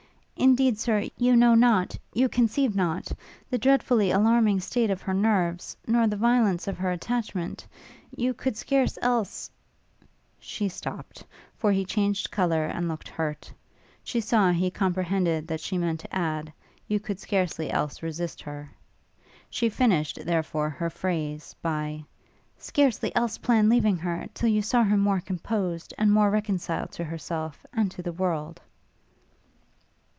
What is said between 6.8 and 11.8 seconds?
attachment. You could scarcely else' she stopt, for